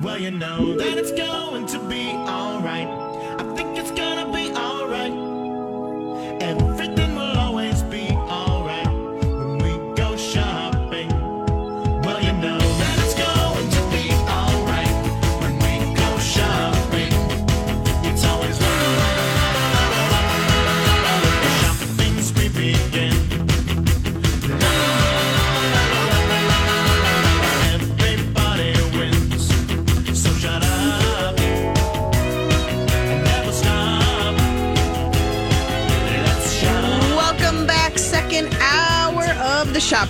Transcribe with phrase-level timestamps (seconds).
[0.00, 3.55] Well, you know that it's going to be alright.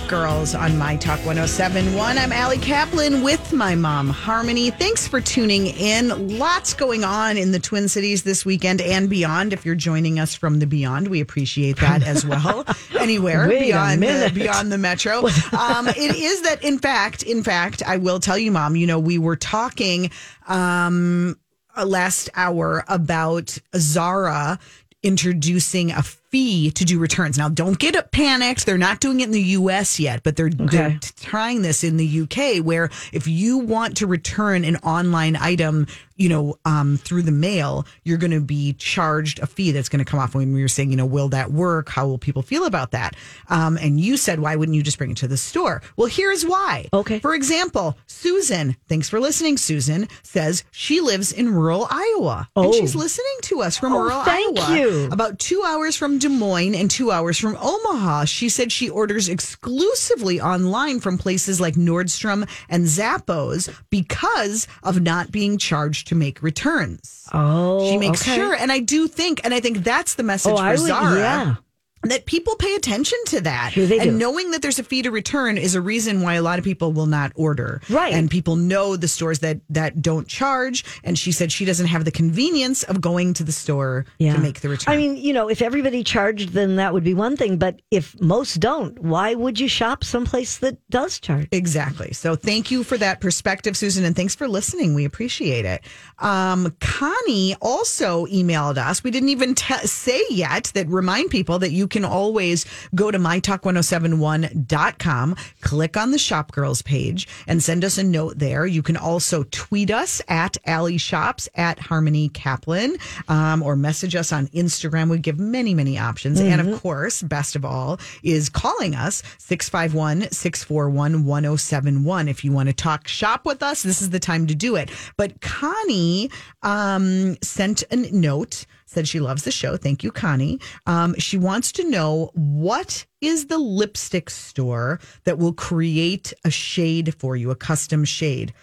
[0.07, 2.17] Girls on My Talk 1071.
[2.17, 4.69] I'm Allie Kaplan with my mom, Harmony.
[4.69, 6.37] Thanks for tuning in.
[6.37, 9.51] Lots going on in the Twin Cities this weekend and beyond.
[9.51, 12.65] If you're joining us from the beyond, we appreciate that as well.
[12.99, 15.23] Anywhere Wait beyond the, beyond the metro.
[15.57, 18.99] Um, it is that, in fact, in fact, I will tell you, mom, you know,
[18.99, 20.11] we were talking
[20.47, 21.37] um,
[21.75, 24.59] uh, last hour about Zara
[25.03, 27.37] introducing a fee to do returns.
[27.37, 28.65] Now, don't get panicked.
[28.65, 32.21] They're not doing it in the US yet, but they're, they're trying this in the
[32.21, 37.31] UK where if you want to return an online item, you know, um, through the
[37.31, 40.61] mail, you're going to be charged a fee that's going to come off when we
[40.61, 41.89] were saying, you know, will that work?
[41.89, 43.15] How will people feel about that?
[43.49, 45.81] Um, and you said, why wouldn't you just bring it to the store?
[45.95, 46.87] Well, here's why.
[46.93, 47.19] Okay.
[47.19, 52.49] For example, Susan, thanks for listening, Susan, says she lives in rural Iowa.
[52.55, 52.71] And Oh.
[52.73, 54.77] she's listening to us from Oh, rural thank Iowa.
[54.79, 55.09] you.
[55.11, 58.25] About two hours from Des Moines and two hours from Omaha.
[58.25, 65.31] She said she orders exclusively online from places like Nordstrom and Zappos because of not
[65.31, 67.27] being charged to make returns.
[67.33, 68.35] Oh, She makes okay.
[68.35, 70.79] sure, and I do think, and I think that's the message Oh, for I would,
[70.79, 71.55] Zara yeah.
[72.03, 73.73] That people pay attention to that.
[73.73, 74.11] Sure and do.
[74.11, 76.91] knowing that there's a fee to return is a reason why a lot of people
[76.93, 77.81] will not order.
[77.89, 78.13] Right.
[78.13, 80.85] And people know the stores that that don't charge.
[81.03, 84.61] And she said she doesn't have the convenience of going to the store to make
[84.61, 84.93] the return.
[84.93, 87.57] I mean, you know, if everybody charged, then that would be one thing.
[87.57, 91.47] But if most don't, why would you shop someplace that does charge?
[91.51, 92.13] Exactly.
[92.13, 94.93] So thank you for that perspective, Susan, and thanks for listening.
[94.93, 95.83] We appreciate it.
[96.19, 99.03] Um, Connie also emailed us.
[99.03, 102.65] We didn't even te- say yet that remind people that you can always
[102.95, 108.65] go to mytalk1071.com, click on the Shop Girls page, and send us a note there.
[108.65, 114.31] You can also tweet us at Allie Shops at Harmony Kaplan um, or message us
[114.31, 115.09] on Instagram.
[115.09, 116.39] We give many, many options.
[116.39, 122.27] And of course, best of all, is calling us 651 641 1071.
[122.27, 124.89] If you want to talk shop with us, this is the time to do it.
[125.17, 126.29] But Connie
[126.63, 128.65] um, sent a note.
[128.89, 129.75] Said she loves the show.
[129.75, 130.59] Thank you, Connie.
[130.85, 137.13] Um, she wants to know what is the lipstick store that will create a shade
[137.19, 138.53] for you, a custom shade.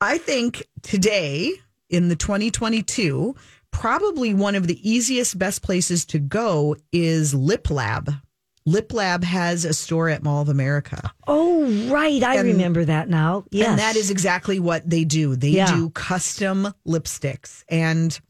[0.00, 1.52] I think today
[1.90, 3.34] in the 2022,
[3.72, 8.12] probably one of the easiest, best places to go is Lip Lab.
[8.64, 11.12] Lip Lab has a store at Mall of America.
[11.26, 12.22] Oh, right.
[12.22, 13.44] I And- remember that now.
[13.50, 13.70] Yes.
[13.70, 15.34] And that is exactly what they do.
[15.34, 15.74] They Yeah.
[15.74, 17.64] do custom lipsticks.
[17.68, 18.20] And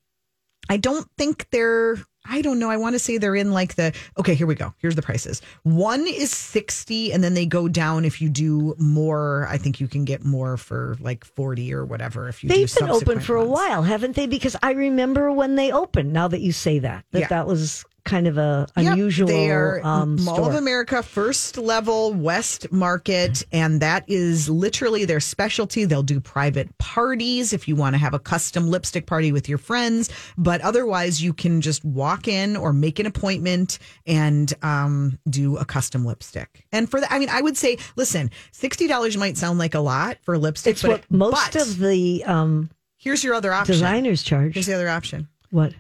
[0.69, 2.71] I don't think they're, I don't know.
[2.71, 4.73] I want to say they're in like the, okay, here we go.
[4.79, 5.43] Here's the prices.
[5.65, 9.47] One is 60 and then they go down if you do more.
[9.51, 12.91] I think you can get more for like 40 or whatever if you They've been
[12.91, 14.27] open for a while, haven't they?
[14.27, 16.13] Because I remember when they opened.
[16.13, 17.29] Now that you say that, that Yeah.
[17.29, 20.49] that was kind of a Yep, unusual they are um, Mall store.
[20.51, 25.85] of America first level West Market, and that is literally their specialty.
[25.85, 29.59] They'll do private parties if you want to have a custom lipstick party with your
[29.59, 35.57] friends, but otherwise you can just walk in or make an appointment and um, do
[35.57, 36.67] a custom lipstick.
[36.73, 39.81] And for that, I mean, I would say, listen, sixty dollars might sound like a
[39.81, 43.53] lot for lipstick, It's but what it- most but of the um, here's your other
[43.53, 43.75] option.
[43.75, 44.55] designers charge.
[44.55, 45.29] Here's the other option.
[45.51, 45.73] What?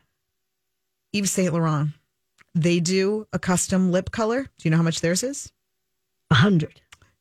[1.12, 1.90] Yves Saint Laurent.
[2.54, 4.42] They do a custom lip color.
[4.42, 5.52] Do you know how much theirs is?
[6.30, 6.80] A hundred.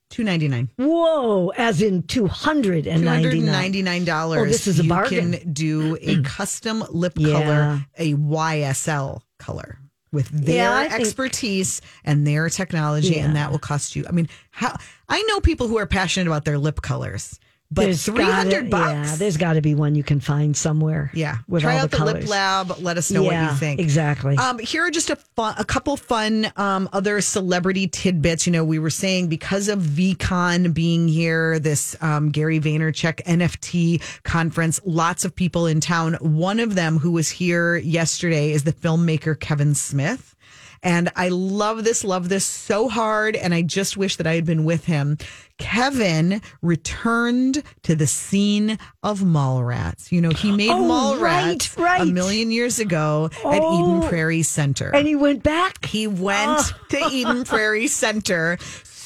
[0.10, 0.70] Two ninety nine.
[0.78, 1.50] Whoa!
[1.58, 3.72] As in two hundred and ninety nine.
[3.74, 4.38] $299.
[4.38, 5.32] Oh, this is a you bargain.
[5.34, 7.32] can do a custom lip Yeah.
[7.42, 9.80] color, a YSL color
[10.12, 14.04] with their Yeah, I think- expertise and their technology, and that will cost you.
[14.06, 14.76] I mean, how
[15.08, 17.40] I know people who are passionate about their lip colors,
[17.74, 19.12] but There's three hundred gotta- bucks.
[19.12, 21.10] Yeah, there's got to be one you can find somewhere.
[21.14, 21.38] Yeah.
[21.48, 22.14] with Try all out the, colors.
[22.24, 22.78] Lip Lab.
[22.80, 23.80] Let us know what you think.
[23.80, 24.36] exactly.
[24.38, 28.46] Um, here are just a fun, a couple fun um, other celebrity tidbits.
[28.46, 34.02] You know, we were saying because of VeeCon being here, this um, Gary Vaynerchuk NFT
[34.24, 36.16] conference, lots of people in town.
[36.16, 40.36] One of them who was here yesterday is the filmmaker Kevin Smith.
[40.84, 43.36] And I love this, love this so hard.
[43.36, 45.20] And I just wish that I had been with him.
[45.62, 50.12] Kevin returned to the scene of Mallrats.
[50.12, 52.02] You know, he made Oh, Mallrats right, right.
[52.02, 54.06] a million years ago at Eden Oh.
[54.08, 54.94] Prairie Center.
[54.94, 55.86] And he went back.
[55.86, 56.72] He went oh.
[56.90, 58.58] to Eden Prairie Center,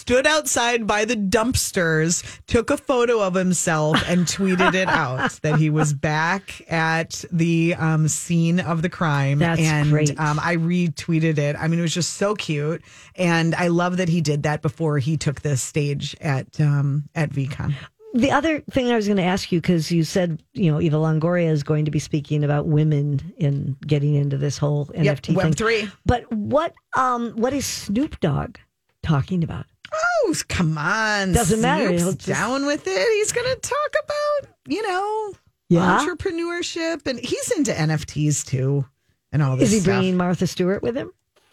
[0.06, 5.58] stood outside by the dumpsters, took a photo of himself, and tweeted it out that
[5.58, 9.40] he was back at the um, scene of the crime.
[9.40, 10.12] That's and great.
[10.20, 11.56] Um, I retweeted it.
[11.60, 12.84] I mean, it was just so cute,
[13.16, 17.32] and I love that he did that before he took the stage at um, at
[17.32, 17.74] VeeCon.
[18.14, 20.98] The other thing I was going to ask you, because you said, you know, Eva
[20.98, 25.36] Longoria is going to be speaking about women in getting into this whole Yep, NFT
[25.36, 25.54] Web thing.
[25.54, 25.90] three.
[26.06, 28.58] But what, um, what is Snoop Dogg
[29.02, 29.66] talking about?
[29.96, 31.32] Oh, come on!
[31.32, 31.92] Doesn't matter.
[31.92, 33.08] He'll just- down with it.
[33.18, 35.34] He's going to talk about you know
[35.70, 36.00] Yeah?
[36.06, 38.86] entrepreneurship, and he's into NFTs too,
[39.32, 39.96] and all this Is he stuff.
[39.96, 41.12] bringing Martha Stewart with him?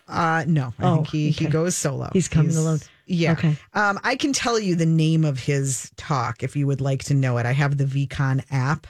[0.09, 2.11] Uh, no, I Oh, think he he goes solo.
[2.13, 2.81] He's coming alone.
[3.07, 3.33] Yeah.
[3.33, 3.57] Okay.
[3.75, 7.15] Um, I can tell you the name of his talk if you would like to
[7.15, 7.47] know it.
[7.47, 8.87] I have the VeeCon app,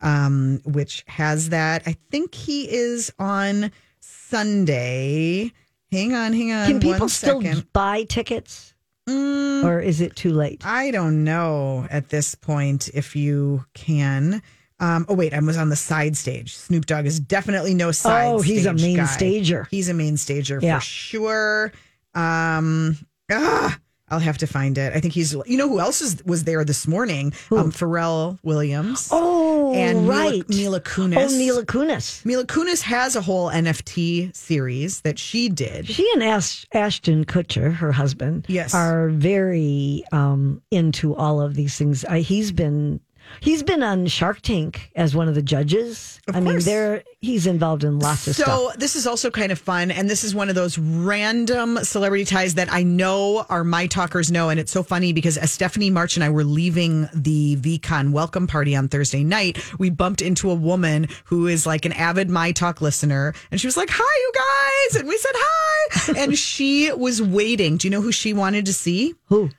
[0.00, 1.82] um, which has that.
[1.86, 5.52] I think he is on Sunday.
[5.92, 6.66] Hang on, hang on.
[6.66, 7.40] Can people still
[7.72, 8.73] buy tickets?
[9.08, 10.64] Mm, Or is it too late?
[10.64, 14.42] I don't know at this point if you can.
[14.80, 16.56] Um, oh wait, I was on the side stage.
[16.56, 18.24] Snoop Dogg is definitely no side.
[18.26, 18.34] Stage.
[18.34, 19.04] Oh, he's a main guy.
[19.06, 19.68] stager.
[19.70, 20.78] He's a main stager Yeah.
[20.78, 21.72] for sure.
[22.14, 22.96] Um,
[23.30, 23.78] ah,
[24.08, 24.92] I'll have to find it.
[24.94, 25.32] I think he's.
[25.46, 27.32] You know who else is, was there this morning?
[27.50, 29.08] Um, Pharrell Williams.
[29.12, 30.48] Oh, and Mila- right.
[30.48, 31.16] Mila, Kunis.
[31.18, 32.24] Oh, Mila Kunis.
[32.24, 35.86] Mila Kunis has a whole NFT series that she did.
[35.86, 38.74] She and Ash- Ashton Kutcher, her husband, Yes.
[38.74, 42.04] are very um, into all of these things.
[42.04, 43.00] Uh, he's been
[43.40, 46.20] he's been on Shark Tank as one of the judges.
[46.26, 46.64] Of I mean, course.
[46.64, 48.72] they're he's involved in lots of so stuff.
[48.72, 52.24] So this is also kind of fun, and this is one of those random celebrity
[52.24, 55.90] ties that I know our my talkers know, and it's so funny because as Stephanie
[55.90, 60.50] March and I were leaving the VeeCon welcome party on Thursday night, we bumped into
[60.50, 64.02] a woman who is like an avid my talk listener, and she was like, "Hi,
[64.02, 67.76] you guys," and we said hi, and she was waiting.
[67.76, 69.14] Do you know who she wanted to see?
[69.26, 69.50] Who?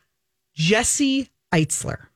[0.55, 2.07] Jesse Itzler.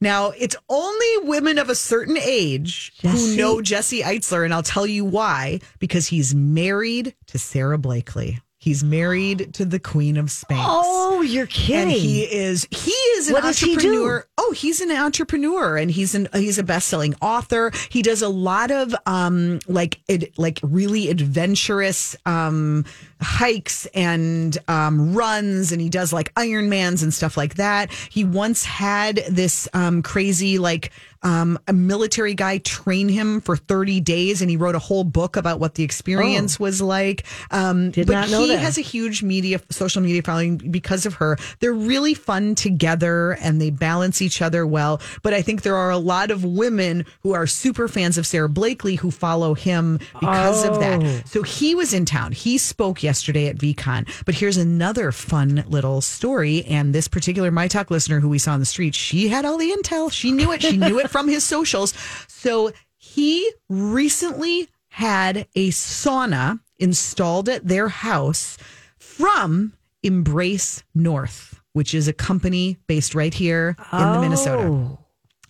[0.00, 4.86] Now, it's only women of a certain age who know Jesse Itzler, and I'll tell
[4.86, 5.60] you why.
[5.78, 8.40] Because he's married to Sara Blakely.
[8.58, 10.64] He's married to the Queen of Spanx.
[10.66, 11.82] Oh, you're kidding.
[11.82, 14.26] And he is he is an What does he entrepreneur.
[14.38, 17.70] Oh, he's an entrepreneur and he's an he's a best-selling author.
[17.90, 22.84] He does a lot of um like it like really adventurous um
[23.20, 27.90] hikes and um runs and he does like Ironmans and stuff like that.
[28.10, 30.90] He once had this um crazy like
[31.22, 35.36] um a military guy train him for 30 days and he wrote a whole book
[35.36, 37.24] about what the experience was like.
[37.50, 38.58] Um Did but not know he that.
[38.58, 41.38] has a huge media social media following because of her.
[41.60, 45.00] They're really fun together and they balance each other well.
[45.22, 48.48] But I think there are a lot of women who are super fans of Sara
[48.48, 50.80] Blakely who follow him because of Oh.
[50.80, 51.28] that.
[51.28, 52.32] So he was in town.
[52.32, 54.08] He spoke yesterday at VeeCon.
[54.26, 56.64] But here's another fun little story.
[56.64, 59.56] And this particular My Talk listener who we saw on the street, she had all
[59.56, 60.12] the intel.
[60.12, 60.62] She knew it.
[60.62, 61.94] She knew it from his socials.
[62.26, 68.58] So he recently had a sauna installed at their house
[68.98, 69.72] from
[70.02, 74.62] Embrace North, which is a company based right here in the Minnesota.
[74.62, 74.98] Oh.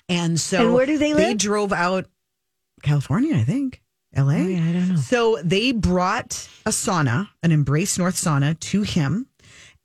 [0.09, 1.25] And so And where do they live?
[1.25, 2.07] They drove out
[2.83, 3.83] California, I think.
[4.17, 4.35] LA.
[4.35, 4.97] Oh, yeah, I don't know.
[4.97, 9.27] So they brought a sauna, an Embrace North sauna to him.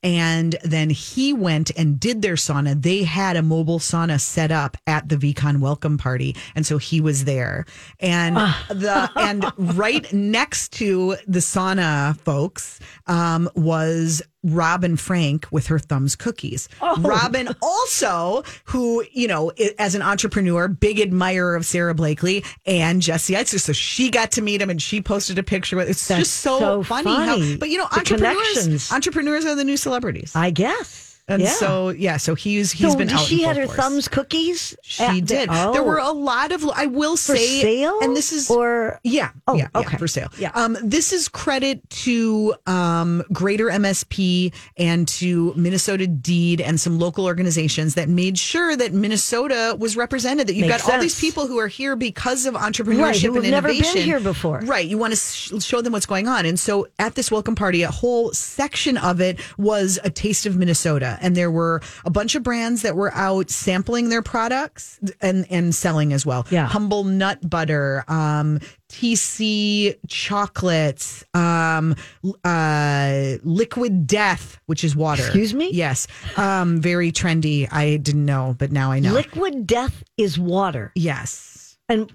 [0.04, 2.82] And then he went and did their sauna.
[2.82, 6.36] They had a mobile sauna set up at the VeeCon welcome party.
[6.56, 7.66] And so he was there.
[8.00, 8.66] And Ah.
[8.70, 9.46] the and
[9.78, 16.68] right next to the sauna folks um, was Robin Frank with her thumbs cookies.
[16.82, 16.96] Oh.
[17.02, 23.34] Robin also, who, you know, as an entrepreneur, big admirer of Sara Blakely and Jesse
[23.34, 23.60] Itzler.
[23.60, 26.38] So she got to meet him and she posted a picture with It's That's just
[26.38, 27.52] so, so funny, funny.
[27.52, 30.34] how but you know, The entrepreneurs entrepreneurs are the new celebrities.
[30.36, 31.11] I guess.
[31.28, 31.50] And yeah.
[31.50, 33.78] so yeah, so he's he's so been she had her force.
[33.78, 34.76] thumbs cookies.
[34.84, 35.50] She the- did.
[35.52, 35.74] Oh.
[35.74, 39.32] There were a lot of I will for say sale, and this is or yeah.
[39.48, 39.98] Oh, yeah, yeah, okay.
[39.98, 40.30] for sale.
[40.38, 40.52] Yeah.
[40.54, 47.26] Um, this is credit to um, Greater MSP and to Minnesota Deed and some local
[47.26, 50.48] organizations that made sure that Minnesota was represented.
[50.48, 53.36] That you've Makes got all these people who are here because of entrepreneurship Right, and
[53.36, 54.02] have never been innovation.
[54.04, 54.60] here before.
[54.64, 54.88] Right.
[54.88, 56.46] You want to sh- show them what's going on.
[56.46, 60.56] And so at this welcome party, a whole section of it was a taste of
[60.56, 61.11] Minnesota.
[61.22, 65.74] And there were a bunch of brands that were out sampling their products and and
[65.76, 66.46] selling as well.
[66.50, 66.68] Yeah.
[66.68, 71.96] humble nut butter, um, TC chocolates, um,
[72.44, 75.24] uh, liquid death, which is water.
[75.24, 75.72] Excuse me?
[75.72, 77.68] Yes, um, very trendy.
[77.72, 79.14] I didn't know, but now I know.
[79.14, 80.92] Liquid death is water.
[80.96, 81.78] yes.
[81.90, 82.12] And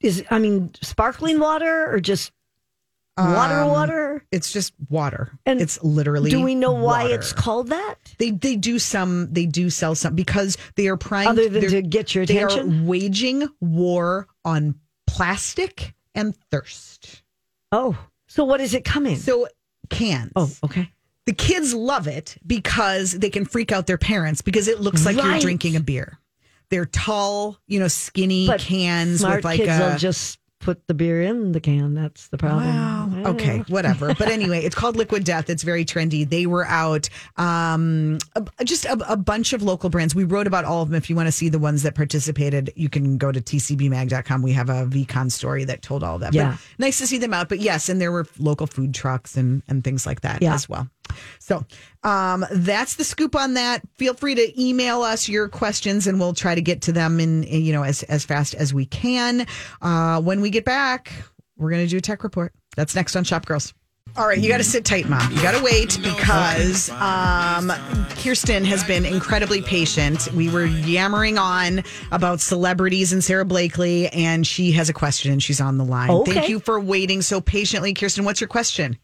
[0.00, 2.32] is, I mean, sparkling water or just
[3.18, 4.24] water, Um, water?
[4.32, 5.38] It's just water.
[5.46, 6.30] And it's literally.
[6.30, 7.14] Do we know why water.
[7.14, 7.96] it's called that?
[8.18, 9.32] They they do some.
[9.32, 11.28] They do sell some because they are trying.
[11.28, 14.76] Other than to get your attention, They are waging war on
[15.06, 17.22] plastic and thirst.
[17.70, 17.96] Oh,
[18.28, 19.16] so what is it coming?
[19.16, 19.46] So
[19.90, 20.32] cans.
[20.36, 20.90] oh, okay.
[21.26, 25.16] the kids love it because they can freak out their parents because it looks like
[25.16, 26.18] you're drinking a beer.
[26.70, 29.90] They're tall, you know, skinny But cans Smart with like kids a.
[29.90, 31.92] will just put the beer in the can.
[31.94, 32.66] That's the problem.
[32.66, 33.30] Wow.
[33.32, 34.14] Okay, whatever.
[34.14, 35.50] But anyway, it's called Liquid Death.
[35.50, 36.28] It's very trendy.
[36.28, 40.14] They were out, um, a- just a, a bunch of local brands.
[40.14, 40.96] We wrote about all of them.
[40.96, 44.42] If you want to see the ones that participated, you can go to tcbmag.com.
[44.42, 46.32] We have a VeeCon story that told all that.
[46.34, 46.52] Yeah.
[46.52, 47.48] But nice to see them out.
[47.48, 50.54] But yes, and there were local food trucks and, and things like that Yeah.
[50.54, 50.88] as well.
[51.38, 51.64] So
[52.02, 53.82] um, that's the scoop on that.
[53.96, 57.44] Feel free to email us your questions, and we'll try to get to them in,
[57.44, 59.46] in, you know as as fast as we can.
[59.80, 61.12] Uh, when we get back,
[61.56, 62.52] we're going to do a tech report.
[62.76, 63.74] That's next on Shop Girls.
[64.14, 65.32] All right, you got to sit tight, mom.
[65.32, 67.72] You got to wait because um,
[68.18, 70.30] Kirsten has been incredibly patient.
[70.34, 75.42] We were yammering on about celebrities and Sara Blakely, and she has a question, and
[75.42, 76.10] she's on the line.
[76.10, 76.32] Okay.
[76.32, 78.24] Thank you for waiting so patiently, Kirsten.
[78.24, 78.98] What's your question?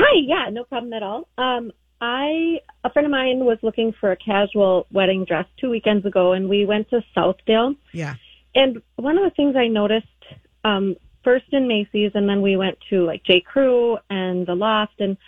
[0.00, 1.28] Hi, yeah, no problem at all.
[1.36, 6.06] Um, I a friend of mine was looking for a casual wedding dress two weekends
[6.06, 7.76] ago, and we went to Southdale.
[7.92, 8.14] Yeah.
[8.54, 10.06] And one of the things I noticed,
[10.64, 13.40] um, first in Macy's, and then we went to like J.
[13.40, 15.18] Crew and the Loft, and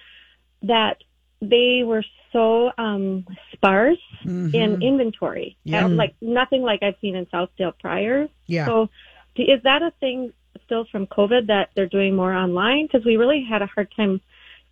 [0.63, 0.99] that
[1.43, 5.57] they were so um, sparse in inventory.
[5.65, 5.85] Yeah.
[5.85, 8.29] Um, like nothing like I've seen in Southdale prior.
[8.47, 8.67] Yeah.
[8.67, 8.89] So,
[9.37, 10.33] is that a thing
[10.65, 12.87] still from COVID that they're doing more online?
[12.87, 14.23] Because we really had a hard time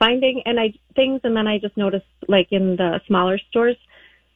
[0.01, 3.77] finding and I things, and then I just noticed like in the smaller stores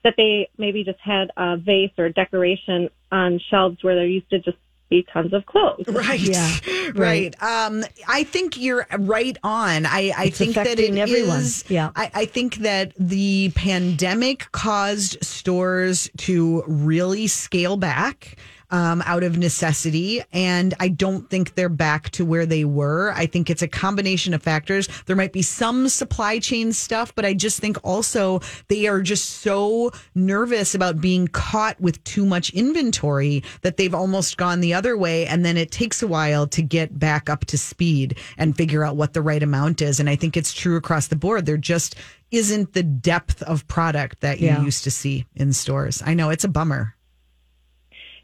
[0.04, 4.38] that they maybe just had a vase or decoration on shelves where there used to
[4.38, 4.58] just
[4.90, 5.86] be tons of clothes.
[5.88, 6.20] Right.
[6.20, 6.56] Yeah,
[6.94, 7.34] Right.
[7.42, 9.86] Um, I think you're right on.
[9.86, 11.38] I, I It's think that it affecting everyone.
[11.40, 11.90] is- Yeah.
[11.96, 18.36] I, I think that the pandemic caused stores to really scale back.
[18.70, 20.22] Um, out of necessity.
[20.32, 23.12] And I don't think they're back to where they were.
[23.14, 24.88] I think it's a combination of factors.
[25.06, 29.28] There might be some supply chain stuff, but I just think also they are just
[29.42, 34.96] so nervous about being caught with too much inventory that they've almost gone the other
[34.96, 35.26] way.
[35.26, 38.96] And then it takes a while to get back up to speed and figure out
[38.96, 40.00] what the right amount is.
[40.00, 41.46] And I think it's true across the board.
[41.46, 41.94] There just
[42.32, 44.62] isn't the depth of product that you Yeah.
[44.64, 46.02] used to see in stores.
[46.04, 46.96] I know it's a bummer.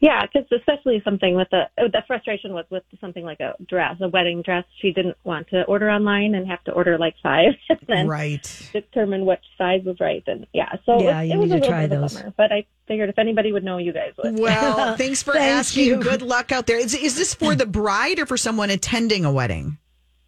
[0.01, 3.97] Yeah, because especially something with the oh, the frustration was with something like a dress,
[4.01, 4.65] a wedding dress.
[4.81, 8.69] She didn't want to order online and have to order like five and then right.
[8.73, 10.23] determine which size was right.
[10.25, 12.15] And yeah, so Yeah, it, you it was need a to little try those.
[12.15, 12.33] of a bummer.
[12.35, 14.39] But I figured if anybody would know, you guys would.
[14.39, 15.85] Well, thanks for Thank asking.
[15.85, 15.97] you.
[15.97, 16.77] Good luck out there.
[16.79, 19.77] Is, is this for the bride or for someone attending a wedding?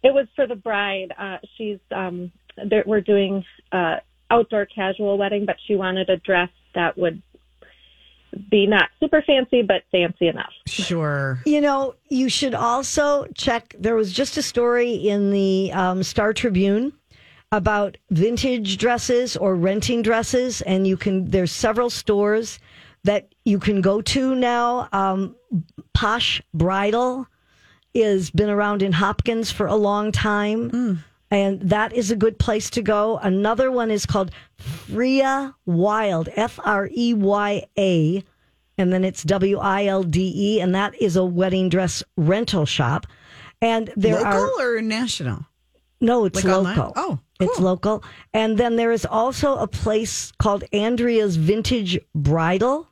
[0.04, 1.12] It was for the bride.
[1.18, 2.30] Uh, she's um,
[2.64, 3.96] there, we're doing uh,
[4.30, 7.22] outdoor casual wedding, but she wanted a dress that would
[8.50, 10.52] be not super fancy, but fancy enough.
[10.66, 11.40] Sure.
[11.46, 13.74] You know, you should also check.
[13.78, 16.92] There was just a story in the um, Star Tribune
[17.52, 21.30] about vintage dresses or renting dresses, and you can.
[21.30, 22.58] There's several stores
[23.04, 24.88] that you can go to now.
[24.92, 25.36] Um,
[25.92, 27.26] Posh Bridal
[27.94, 31.02] has been around in Hopkins for a long time.
[31.34, 33.18] And that is a good place to go.
[33.18, 38.22] Another one is called Freya Wilde, F R E Y A,
[38.78, 42.66] and then it's W I L D E, and that is a wedding dress rental
[42.66, 43.08] shop.
[43.60, 45.46] And there Local are Local or national?
[46.00, 46.76] no, it's Like online?
[46.76, 46.92] local.
[46.94, 48.04] Oh, it's local.
[48.32, 52.86] And then there is also a place called Andrea's Vintage Bridal.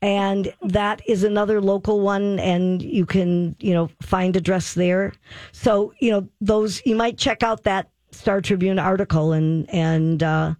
[0.00, 5.12] And that is another local one, and you can, you know, find a dress there.
[5.50, 10.54] So, you know, those you might check out that Star Tribune article, and and uh,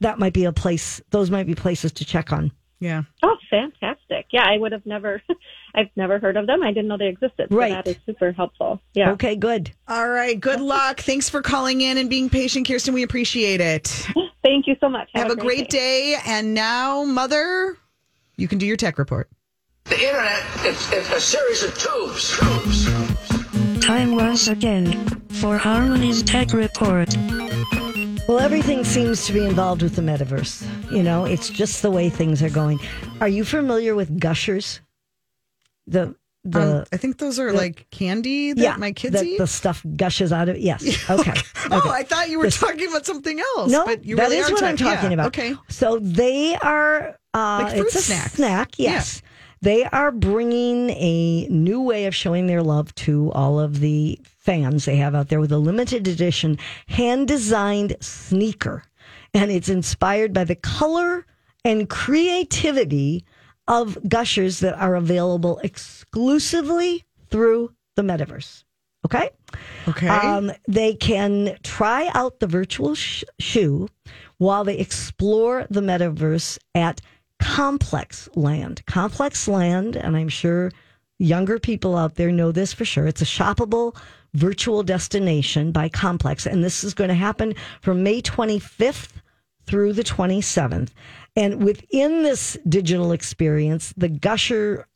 [0.00, 1.00] that might be a place.
[1.10, 2.52] Those might be places to check on.
[2.78, 3.02] Yeah.
[3.22, 4.26] Oh, fantastic!
[4.30, 5.22] Yeah, I would have never,
[5.74, 6.62] I've never heard of them.
[6.62, 7.48] I didn't know they existed.
[7.50, 7.72] So Right.
[7.72, 8.80] that is super helpful.
[8.94, 9.12] Yeah.
[9.12, 9.72] Okay, good.
[9.88, 10.38] All right.
[10.38, 11.00] Good luck.
[11.00, 12.94] Thanks for calling in and being patient, Kirsten.
[12.94, 13.88] We appreciate it.
[14.44, 15.08] Thank you so much.
[15.14, 16.16] Have, a great day.
[16.26, 17.76] And now, Mother,
[18.36, 19.28] you can do your tech report.
[19.84, 22.38] The internet is, is a series of tubes.
[22.38, 23.84] Tubes.
[23.84, 27.16] Time once again for Harmony's Tech Report.
[28.26, 30.66] Well, everything seems to be involved with the metaverse.
[30.90, 32.80] You know, it's just the way things are going.
[33.20, 34.80] Are you familiar with gushers?
[35.86, 36.16] The
[36.50, 39.38] the Um, I think those are like candy that my kids the, eat.
[39.38, 40.62] the stuff gushes out of it.
[40.62, 40.82] yes.
[41.10, 41.32] Okay.
[41.70, 41.90] Oh, okay.
[41.90, 43.70] I thought you were talking about something else.
[43.70, 45.26] No, but you that really is are what I'm talking- yeah, about.
[45.28, 45.54] Okay.
[45.68, 48.32] So they are uh, Like fruit it's a snacks.
[48.34, 48.78] snack.
[48.78, 49.22] Yes,
[49.62, 54.84] they are bringing a new way of showing their love to all of the fans
[54.84, 58.84] they have out there with a limited edition hand designed sneaker,
[59.34, 61.26] and it's inspired by the color
[61.64, 63.24] and creativity
[63.68, 68.64] of gushers that are available exclusively through the metaverse.
[69.04, 69.30] Okay.
[69.86, 70.08] Okay.
[70.08, 73.88] Um, they can try out the virtual sh- shoe
[74.38, 77.00] while they explore the metaverse at
[77.38, 78.84] Complex Land.
[78.86, 80.72] Complex Land, and I'm sure
[81.18, 83.06] younger people out there know this for sure.
[83.06, 83.96] It's a shoppable
[84.34, 89.12] virtual destination by Complex, and this is going to happen from May 25th
[89.66, 90.90] through the 27th.
[91.36, 94.86] And within this digital experience, the Gusher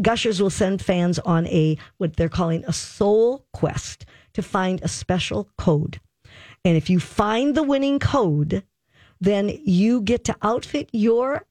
[0.00, 4.88] Gushers will send fans on a what they're calling a soul quest to find a
[4.88, 6.00] special code.
[6.64, 8.64] And if you find the winning code,
[9.20, 11.44] then you get to outfit your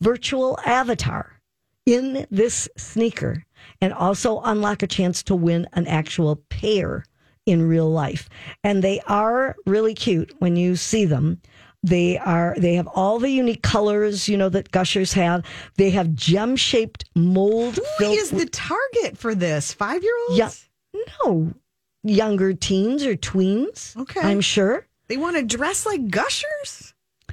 [0.00, 1.40] virtual avatar
[1.86, 3.44] in this sneaker
[3.80, 7.04] and also unlock a chance to win an actual pair
[7.46, 8.28] in real life.
[8.62, 11.40] And they are really cute when you see them.
[11.82, 15.44] They are they have all the unique colors, you know, that gushers have.
[15.76, 19.72] They have gem-shaped mold Who is the target for this?
[19.72, 20.38] Five year olds?
[20.38, 20.50] Yeah.
[21.24, 21.52] No,
[22.02, 23.96] younger teens or tweens.
[23.96, 24.20] Okay.
[24.20, 26.87] I'm sure They want to dress like gushers?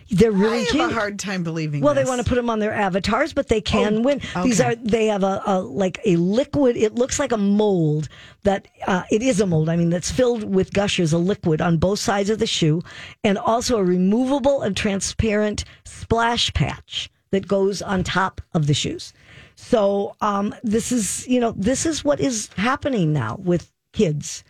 [0.10, 0.92] They're really I have cute.
[0.92, 2.04] a hard time believing well, this.
[2.04, 4.22] they want to put them on their avatars, but they can Oh, win.
[4.44, 6.78] These are they have a, a like a liquid.
[6.78, 8.08] It looks like a mold
[8.44, 9.68] that uh, it is a mold.
[9.70, 12.82] I mean, that's filled with gushers, a liquid on both sides of the shoe,
[13.24, 19.12] and also a removable and transparent splash patch that goes on top of the shoes.
[19.56, 24.44] So um, this is you know this is what is happening now with kids.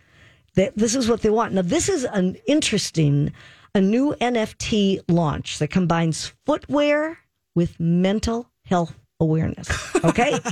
[0.54, 1.52] That this is what they want.
[1.54, 3.32] Now this is an interesting,
[3.76, 7.18] a new NFT launch that combines footwear
[7.54, 9.68] with mental health awareness.
[10.02, 10.38] Okay,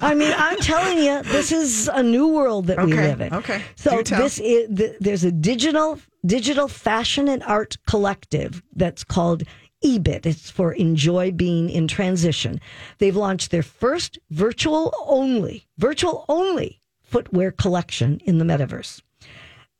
[0.00, 3.34] I mean I'm telling you, this is a new world that we live in.
[3.34, 3.62] okay.
[3.74, 9.42] so this is th- there's a digital digital fashion and art collective that's called
[9.84, 10.24] EBIT.
[10.24, 12.60] It's for Enjoy Being in Transition.
[12.98, 19.02] They've launched their first virtual only, virtual only footwear collection in the metaverse.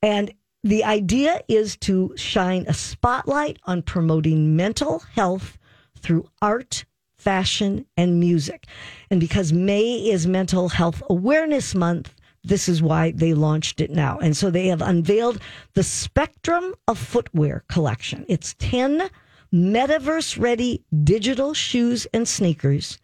[0.02, 0.32] And
[0.64, 5.56] the idea is to shine a spotlight on promoting mental health
[5.98, 6.84] through art,
[7.16, 8.66] fashion, and music.
[9.10, 14.18] And because May is Mental Health Awareness Month, this is why they launched it now.
[14.18, 15.40] And so they have unveiled
[15.74, 18.24] the Spectrum of Footwear collection.
[18.28, 19.10] It's 10
[19.52, 22.98] metaverse ready digital shoes and sneakers.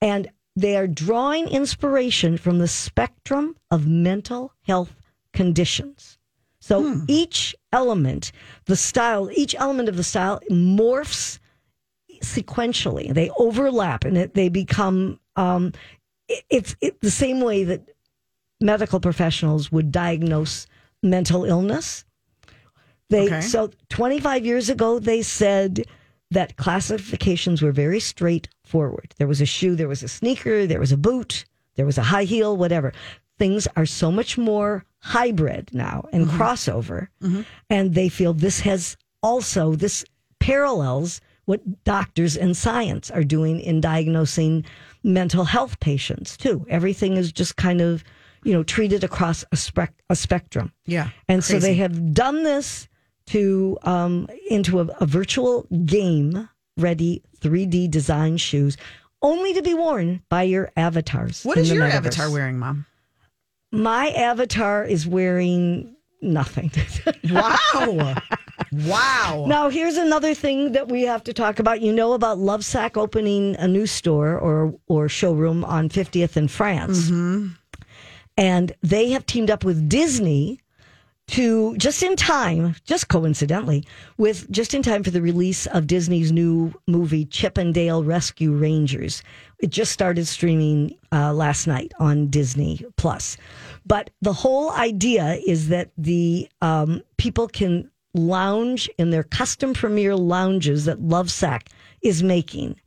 [0.00, 4.94] And they are drawing inspiration from the spectrum of mental health
[5.32, 6.17] conditions.
[6.68, 8.30] So each element,
[8.66, 11.38] the style, each element of the style morphs
[12.22, 13.12] sequentially.
[13.12, 15.72] They overlap and it, they become, um,
[16.28, 17.88] it- it's it, the same way that
[18.60, 20.66] medical professionals would diagnose
[21.02, 22.04] mental illness.
[23.10, 23.40] They Okay.
[23.40, 25.84] so 25 years ago they said
[26.30, 29.14] that classifications were very straightforward.
[29.16, 32.02] There was a shoe, there was a sneaker, there was a boot, there was a
[32.02, 32.92] high heel, whatever.
[33.38, 37.08] Things are so much more hybrid now and crossover,
[37.70, 40.04] and they feel this has also this
[40.40, 44.64] parallels what doctors and science are doing in diagnosing
[45.02, 46.66] mental health patients too.
[46.68, 48.04] Everything is just kind of
[48.44, 50.72] you know treated across a, spec- a spectrum.
[50.86, 51.10] Yeah.
[51.28, 52.88] And so they have done this
[53.26, 58.76] to um, into a, a virtual game ready 3D design shoes,
[59.22, 61.44] only to be worn by your avatars.
[61.44, 61.92] What is your metaverse.
[61.92, 62.86] avatar wearing, Mom?
[63.70, 66.70] My avatar is wearing nothing.
[67.30, 68.14] Wow.
[68.72, 69.44] wow.
[69.48, 71.80] now, here's another thing that we have to talk about.
[71.82, 77.10] You know about Lovesac opening a new store or or showroom on 50th in France.
[77.10, 77.48] Mm-hmm.
[78.36, 80.60] And they have teamed up with Disney
[81.28, 83.84] to just in time, just coincidentally,
[84.16, 88.52] with just in time for the release of Disney's new movie Chip and Dale Rescue
[88.52, 89.22] Rangers.
[89.58, 93.36] It just started streaming uh, last night on Disney Plus.
[93.86, 100.16] But the whole idea is that the um, people can lounge in their custom premiere
[100.16, 101.68] lounges that Lovesac
[102.02, 102.80] is making.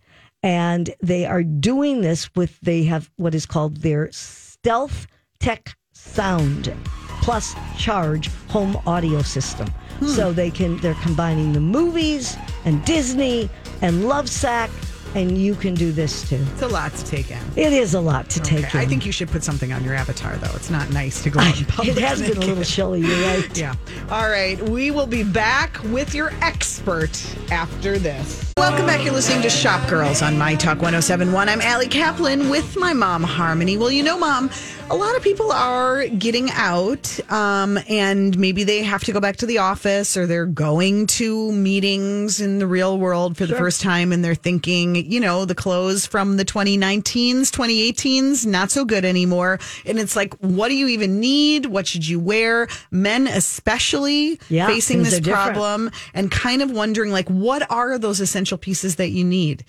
[0.44, 5.06] And they are doing this with, they have what is called their stealth
[5.40, 6.74] tech sound
[7.22, 9.68] plus charge home audio system.
[10.00, 10.08] Hmm.
[10.08, 13.50] So they can they're combining the movies and Disney
[13.82, 14.70] and Lovesac,
[15.15, 16.43] and you can do this too.
[16.54, 17.39] It's a lot to take in.
[17.56, 18.86] It is a lot to take Okay, in.
[18.86, 20.56] I think you should put something on your avatar, though.
[20.56, 21.97] It's not nice to go out in public.
[21.97, 23.02] it has been a little chilly.
[23.02, 23.58] You're right.
[23.62, 23.76] Yeah.
[24.10, 24.60] All right.
[24.69, 27.12] We will be back with your expert
[27.52, 28.52] after this.
[28.58, 29.04] Welcome back.
[29.04, 31.50] You're listening to Shop Girls on My Talk 1071.
[31.50, 33.78] I'm Allie Kaplan with my mom, Harmony.
[33.78, 34.50] Well, you know, mom,
[34.89, 39.38] a lot of people are getting out um, and maybe they have to go back
[39.38, 43.82] to the office or they're going to meetings in the real world for the first
[43.82, 49.06] time and they're thinking, you know, the clothes from the 2019s, 2018s, not so good
[49.06, 49.60] anymore.
[49.86, 51.66] And it's like, what do you even need?
[51.68, 52.68] What should you wear?
[52.92, 55.54] Men, especially, Yeah, facing this are different.
[55.54, 59.64] problem and kind of wondering, like, what are those essential pieces that you need?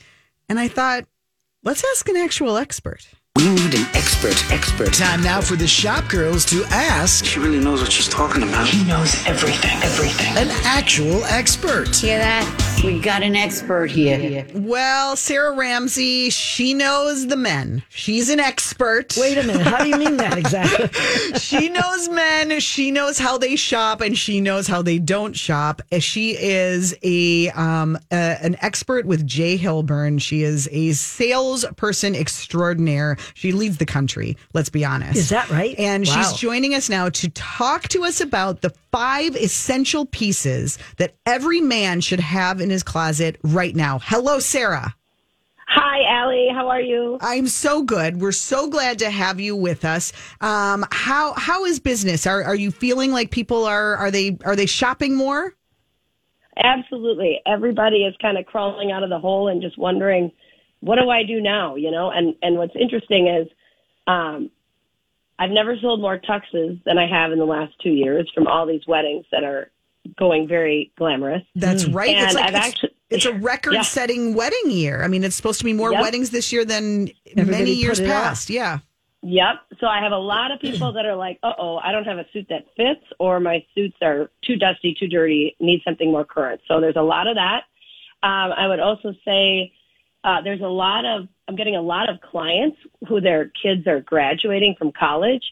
[0.48, 1.04] And I thought,
[1.62, 3.06] let's ask an actual expert.
[3.42, 4.92] We need an expert, expert.
[4.92, 8.68] Time now for the shop girls to ask She really knows what she's talking about.
[8.68, 10.36] He knows everything, everything.
[10.36, 11.88] an actual expert.
[11.96, 12.78] Hear that?
[12.84, 14.46] We got an expert here.
[14.54, 17.82] Well, Sarah Ramsey, she knows the men.
[17.88, 19.14] She's an expert.
[19.16, 19.66] Wait a minute.
[19.66, 20.88] How do you mean that exactly?
[21.38, 22.58] she knows men.
[22.60, 25.80] She knows how they shop, and she knows how they don't shop.
[26.00, 30.20] She is a um a, an expert with J.Hilburn.
[30.20, 33.16] She is a salesperson extraordinaire.
[33.34, 34.36] She leads the country.
[34.54, 35.16] Let's be honest.
[35.18, 35.78] Is that right?
[35.78, 36.12] And Wow.
[36.14, 41.60] she's joining us now to talk to us about the five essential pieces that every
[41.60, 43.98] man should have in his closet right now.
[44.02, 44.94] Hello, Sarah.
[45.68, 46.48] Hi, Allie.
[46.52, 47.16] How are you?
[47.22, 48.20] I'm so good.
[48.20, 50.12] We're so glad to have you with us.
[50.42, 52.26] Um, how how is business?
[52.26, 55.54] Are are you feeling like people are are they are they shopping more?
[56.62, 57.40] Absolutely.
[57.46, 60.30] Everybody is kind of crawling out of the hole and just wondering,
[60.82, 61.74] what do I do now?
[61.76, 63.48] You know, and, and what's interesting is,
[64.06, 64.50] um,
[65.38, 68.66] I've never sold more tuxes than I have in the last two years from all
[68.66, 69.70] these weddings that are
[70.18, 71.42] going very glamorous.
[71.54, 72.10] That's right.
[72.10, 75.02] And it's like I've it's, actually- it's a record setting wedding year.
[75.02, 76.02] I mean, it's supposed to be more Yep.
[76.02, 78.10] weddings this year than Everybody many years it off.
[78.24, 78.50] past.
[78.50, 78.78] Yeah.
[79.22, 79.54] Yep.
[79.80, 82.18] So I have a lot of people that are like, uh oh, I don't have
[82.18, 86.24] a suit that fits, or my suits are too dusty, too dirty, need something more
[86.24, 86.60] current.
[86.68, 87.62] So there's a lot of that.
[88.26, 89.72] Um, I would also say
[90.24, 94.00] uh, there's a lot of, I'm getting a lot of clients who their kids are
[94.00, 95.44] graduating from college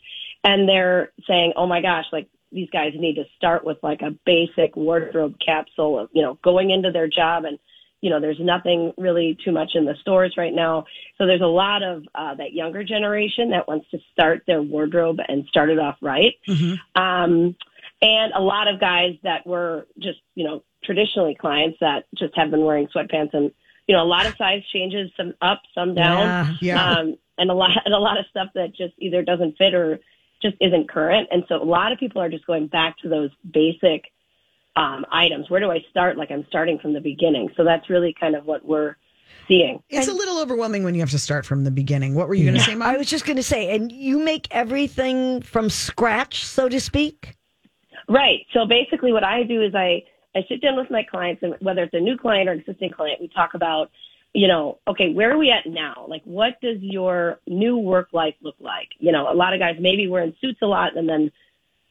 [0.44, 4.10] and they're saying, oh my gosh, like these guys need to start with like a
[4.24, 7.58] basic wardrobe capsule of, you know, going into their job and
[8.02, 10.86] you know, there's nothing really too much in the stores right now.
[11.18, 15.18] So there's a lot of uh, that younger generation that wants to start their wardrobe
[15.28, 16.32] and start it off right.
[16.94, 17.56] Um,
[18.00, 22.50] and a lot of guys that were just, you know, traditionally clients that just have
[22.50, 23.50] been wearing sweatpants and,
[23.90, 26.56] you know, a lot of size changes, some up, some down.
[26.60, 26.74] Yeah.
[26.76, 26.90] Yeah.
[26.92, 29.98] Um, and a lot, and a lot of stuff that just either doesn't fit or
[30.40, 31.26] just isn't current.
[31.32, 34.04] And so a lot of people are just going back to those basic
[34.76, 35.50] um, items.
[35.50, 36.16] Where do I start?
[36.16, 37.50] Like I'm starting from the beginning.
[37.56, 38.94] So that's really kind of what we're
[39.48, 39.82] seeing.
[39.88, 42.14] It's a little overwhelming when you have to start from the beginning.
[42.14, 42.94] What were you going to say, Mom?
[42.94, 47.36] I was just going to say, and you make everything from scratch, so to speak.
[48.08, 48.46] Right.
[48.52, 51.82] So basically, what I do is I I sit down with my clients, and whether
[51.82, 53.90] it's a new client or existing client, we talk about,
[54.32, 56.06] you know, okay, where are we at now?
[56.08, 58.88] Like, what does your new work life look like?
[58.98, 61.32] You know, a lot of guys maybe wear in suits a lot, and then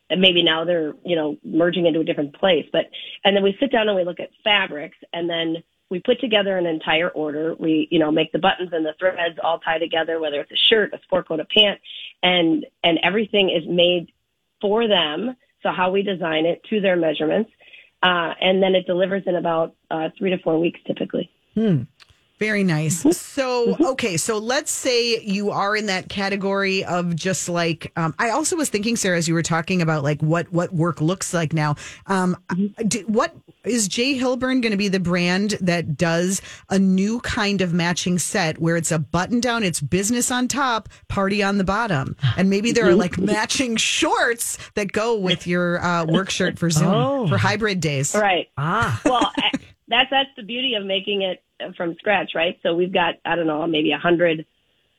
[0.09, 2.65] and maybe now they're you know merging into a different place.
[2.71, 2.85] But
[3.23, 5.57] and then we sit down and we look at fabrics, and then
[5.89, 7.55] we put together an entire order.
[7.59, 10.69] We you know make the buttons and the threads all tie together, whether it's a
[10.69, 11.79] shirt, a sport coat, a pant,
[12.23, 14.11] and and everything is made
[14.61, 15.35] for them.
[15.61, 17.51] So how we design it to their measurements,
[18.03, 21.29] uh, and then it delivers in about uh, three to four weeks typically.
[22.39, 23.05] Very nice.
[23.29, 28.29] So, okay, so let's say you are in that category of just like um, I
[28.29, 31.53] also was thinking, Sarah, as you were talking about like what what work looks like
[31.53, 31.75] now.
[32.07, 32.37] Um,
[32.87, 33.35] d- what
[33.65, 38.57] is J.Hilburn going to be the brand that does a new kind of matching set
[38.59, 42.71] where it's a button down, it's business on top, party on the bottom, and maybe
[42.71, 47.27] there are like matching shorts that go with your uh, work shirt for Zoom Oh.
[47.27, 48.15] for hybrid days.
[48.15, 48.47] Right.
[48.57, 49.51] Ah, well, I-
[49.87, 51.43] that's that's the beauty of making it
[51.75, 52.59] from scratch, right?
[52.61, 54.45] So we've got I don't know maybe a hundred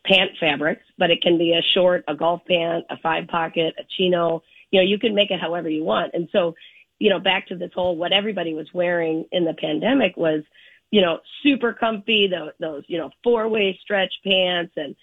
[0.04, 3.82] pant fabrics, but it can be a short, a golf pant, a five pocket, a
[3.96, 4.42] chino.
[4.72, 6.12] You know, you can make it however you want.
[6.14, 6.54] And so,
[7.00, 10.44] you know, back to this whole what everybody was wearing in the pandemic was,
[10.92, 12.28] you know, super comfy.
[12.28, 14.94] Those, those you know four way stretch pants and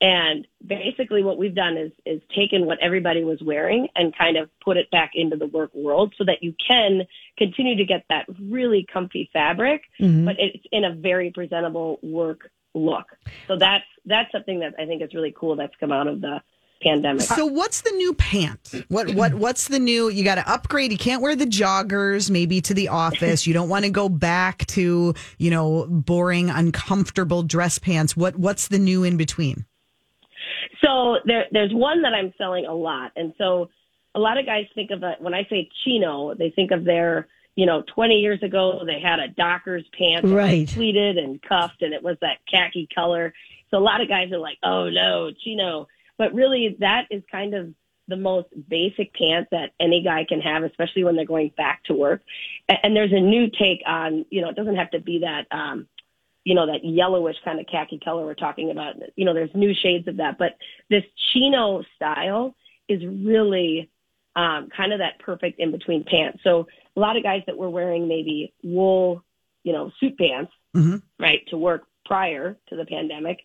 [0.00, 4.50] and basically what we've done is is taken what everybody was wearing and kind of
[4.62, 7.06] put it back into the work world so that you can
[7.38, 10.26] continue to get that really comfy fabric, mm-hmm.
[10.26, 13.06] but it's in a very presentable work look.
[13.48, 16.42] So that's that's something that I think is really cool that's come out of the
[16.82, 17.22] pandemic.
[17.22, 18.84] So what's the new pant?
[18.88, 20.08] What what what's the new?
[20.08, 20.92] You got to upgrade.
[20.92, 23.46] You can't wear the joggers maybe to the office.
[23.46, 28.16] You don't want to go back to you know boring, uncomfortable dress pants.
[28.16, 29.64] What what's the new in between?
[30.84, 33.70] So there, there's one that I'm selling a lot, and so
[34.14, 37.28] a lot of guys think of it when I say chino, they think of their,
[37.54, 40.68] you know, 20 years ago they had a Dockers pant, Right.
[40.68, 43.32] pleated and cuffed, and it was that khaki color.
[43.70, 45.86] So a lot of guys are like, oh no, chino,
[46.18, 47.72] but really that is kind of
[48.08, 51.94] the most basic pants that any guy can have, especially when they're going back to
[51.94, 52.22] work.
[52.68, 55.46] And, and there's a new take on, you know, it doesn't have to be that.
[55.50, 55.88] um
[56.44, 58.94] you know, that yellowish kind of khaki color we're talking about.
[59.16, 60.52] You know, there's new shades of that, but
[60.88, 61.02] this
[61.32, 62.54] chino style
[62.88, 63.90] is really
[64.36, 66.38] um, kind of that perfect in between pants.
[66.44, 69.24] So a lot of guys that were wearing maybe wool,
[69.64, 71.02] you know, suit pants, Mhm.
[71.18, 73.40] right, to work prior to the pandemic,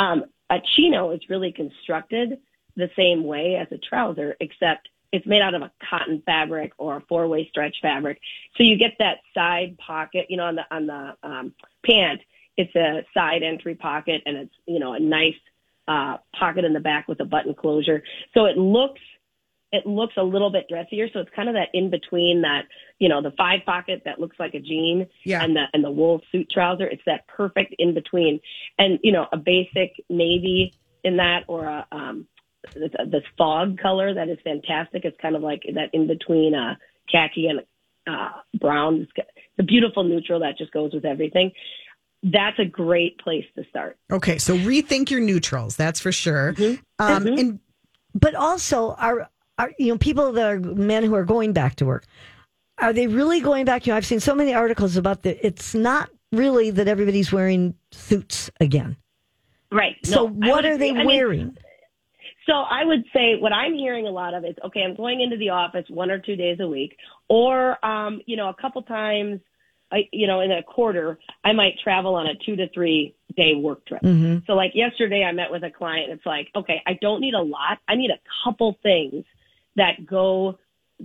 [0.00, 2.38] um, a chino is really constructed
[2.76, 6.98] the same way as a trouser, except it's made out of a cotton fabric or
[6.98, 8.20] a four-way stretch fabric.
[8.56, 12.20] So you get that side pocket, you know, on the on the um, pant.
[12.56, 15.34] It's a side entry pocket, and it's you know a nice
[15.88, 18.02] uh, pocket in the back with a button closure.
[18.34, 19.00] So it looks
[19.72, 21.08] it looks a little bit dressier.
[21.12, 22.62] So it's kind of that in between that
[22.98, 25.42] you know the five pocket that looks like a jean Yeah.
[25.42, 26.86] and the and the wool suit trouser.
[26.86, 28.40] It's that perfect in between,
[28.78, 32.26] and you know a basic navy in that or a um,
[32.74, 35.04] this, fog color that is fantastic.
[35.04, 36.74] It's kind of like that in between uh,
[37.10, 37.60] khaki and
[38.06, 39.06] uh, brown.
[39.16, 39.28] It's
[39.58, 41.52] a beautiful neutral that just goes with everything.
[42.22, 43.96] That's a great place to start.
[44.12, 45.76] Okay, so rethink your neutrals.
[45.76, 46.52] That's for sure.
[46.52, 47.02] Mm-hmm.
[47.02, 47.60] Um, and
[48.14, 51.86] But also, are are you know people that are men who are going back to
[51.86, 52.06] work?
[52.78, 53.86] Are they really going back?
[53.86, 55.44] You know, I've seen so many articles about that.
[55.46, 58.96] It's not really that everybody's wearing suits again.
[59.70, 59.96] Right.
[60.02, 61.02] So No, what are they agree.
[61.02, 61.56] I mean, wearing?
[62.46, 65.36] So I would say what I'm hearing a lot of is okay, I'm going into
[65.36, 66.96] the office one or two days a week,
[67.28, 69.40] or um, you know, a couple times,
[69.92, 73.54] I, you know, in a quarter, I might travel on a two to three day
[73.54, 74.00] work trip.
[74.46, 76.10] So like yesterday, I met with a client.
[76.10, 77.78] It's like, okay, I don't need a lot.
[77.86, 79.24] I need a couple things
[79.76, 80.58] that go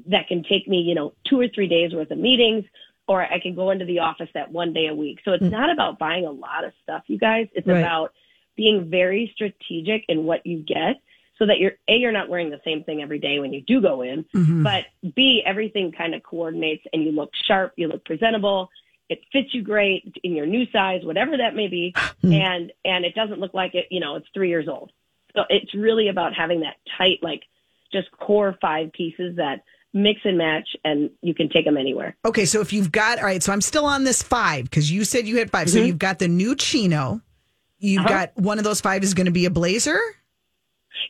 [0.08, 2.66] that can take me, you know, two or three days worth of meetings,
[3.08, 5.20] or I can go into the office that one day a week.
[5.24, 5.50] So it's hmm.
[5.50, 7.48] not about buying a lot of stuff, you guys.
[7.54, 7.80] It's Right.
[7.80, 8.14] about
[8.56, 11.02] being very strategic in what you get
[11.38, 13.82] so that you're a you're not wearing the same thing every day when you do
[13.82, 14.64] go in mm-hmm.
[14.64, 18.70] but b everything kind of coordinates and you look sharp you look presentable
[19.10, 22.32] it fits you great in your new size whatever that may be hmm.
[22.32, 24.92] and and it doesn't look like it you know it's three years old
[25.36, 27.44] so it's really about having that tight like
[27.96, 32.44] just core five pieces that mix and match and you can take them anywhere okay,
[32.46, 35.26] so if you've got all right, so I'm still on this five because you said
[35.28, 37.22] you had 5 So you've got the new chino.
[37.80, 38.10] You've Uh-huh.
[38.10, 40.00] got one of those five is going to be a blazer.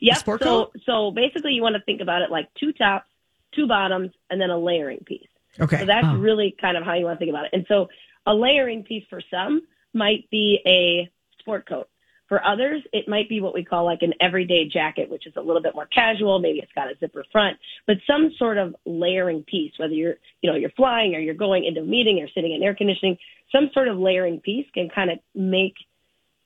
[0.00, 0.16] Yep.
[0.18, 0.76] sport So coat?
[0.84, 3.08] so basically, you want to think about it like two tops,
[3.54, 5.28] two bottoms, and then a layering piece.
[5.58, 5.78] Okay.
[5.80, 7.50] So that's really kind of how you want to think about it.
[7.54, 7.88] And so
[8.26, 9.62] a layering piece for some
[9.94, 11.88] might be a sport coat.
[12.28, 15.40] For others, it might be what we call like an everyday jacket, which is a
[15.40, 16.40] little bit more casual.
[16.40, 20.50] Maybe it's got a zipper front, but some sort of layering piece, whether you're, you
[20.50, 23.16] know, you're flying or you're going into a meeting or sitting in air conditioning,
[23.52, 25.74] some sort of layering piece can kind of make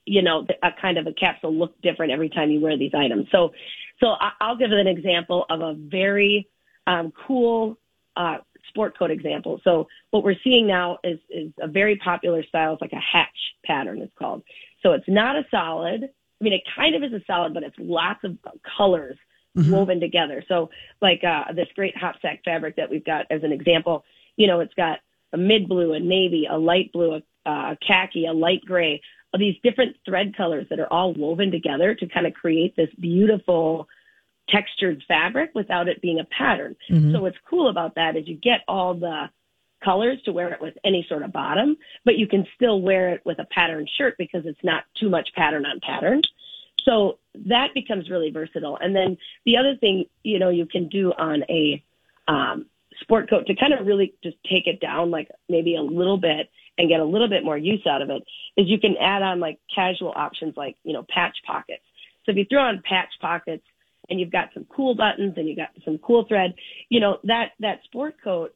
[0.05, 3.27] you know, a kind of a capsule look different every time you wear these items.
[3.31, 3.51] So,
[3.99, 4.07] so
[4.39, 6.49] I'll give an example of a very
[6.87, 7.77] um, cool
[8.15, 8.37] uh,
[8.69, 9.59] sport coat example.
[9.63, 12.73] So what we're seeing now is is a very popular style.
[12.73, 13.29] It's like a hatch
[13.65, 14.01] pattern.
[14.01, 14.43] It's called.
[14.83, 16.03] So it's not a solid.
[16.03, 18.37] I mean, it kind of is a solid, but it's lots of
[18.77, 19.17] colors
[19.55, 20.43] woven together.
[20.47, 20.69] So
[21.01, 24.03] like uh, this great hop sack fabric that we've got as an example.
[24.37, 24.99] You know, it's got
[25.33, 29.01] a mid blue, a navy, a light blue, a uh, khaki, a light gray,
[29.33, 32.89] of these different thread colors that are all woven together to kind of create this
[32.99, 33.87] beautiful
[34.51, 36.75] textured fabric without it being a pattern.
[37.13, 39.29] So what's cool about that is you get all the
[39.83, 43.21] colors to wear it with any sort of bottom, but you can still wear it
[43.25, 46.21] with a patterned shirt because it's not too much pattern on pattern.
[46.85, 48.77] So that becomes really versatile.
[48.79, 51.83] And then the other thing, you know, you can do on a
[52.27, 52.65] um,
[53.01, 56.49] sport coat to kind of really just take it down like maybe a little bit
[56.77, 58.23] and get a little bit more use out of it
[58.57, 61.83] is you can add on like casual options like, you know, patch pockets.
[62.25, 63.63] So if you throw on patch pockets
[64.11, 66.53] and you've got some cool buttons and you've got some cool thread,
[66.89, 68.53] you know, that, that sport coat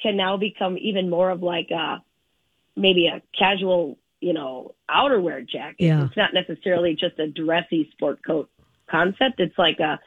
[0.00, 2.02] can now become even more of like a,
[2.76, 5.76] maybe a casual, you know, outerwear jacket.
[5.86, 6.04] Yeah.
[6.04, 8.50] It's not necessarily just a dressy sport coat
[8.88, 9.40] concept.
[9.40, 9.98] It's like a,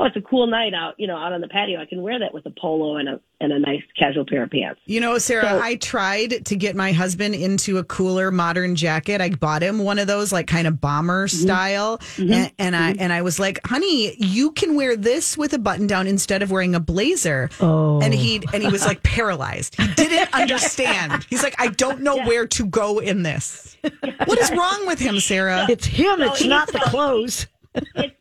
[0.00, 1.80] oh, it's a cool night out, you know, out on the patio.
[1.80, 4.50] I can wear that with a polo and a and a nice casual pair of
[4.50, 4.80] pants.
[4.84, 9.20] You know, Sarah, So- I tried to get my husband into a cooler modern jacket.
[9.22, 11.42] I bought him one of those like kind of bomber Mm-hmm.
[11.42, 12.00] style.
[12.18, 15.86] And, and I and I was like, honey, you can wear this with a button
[15.86, 17.50] down instead of wearing a blazer.
[17.60, 18.00] Oh.
[18.00, 19.74] And he and he was like paralyzed.
[19.80, 21.26] He didn't understand.
[21.30, 23.76] He's like, I don't know where to go in this.
[24.26, 25.66] What is wrong with him, Sarah?
[25.68, 26.20] It's him.
[26.20, 27.46] No, it's he's not the clothes.
[27.74, 28.14] it's